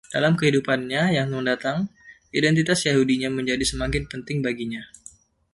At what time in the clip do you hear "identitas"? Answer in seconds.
2.39-2.79